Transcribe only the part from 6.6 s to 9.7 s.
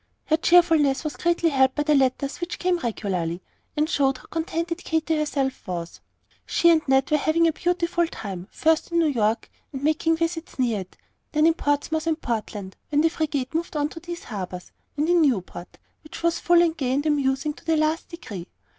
and Ned were having a beautiful time, first in New York,